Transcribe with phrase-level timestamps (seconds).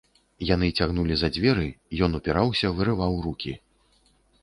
[0.49, 1.67] Яны цягнулі за дзверы,
[2.09, 3.59] ён упіраўся, вырываў рукі.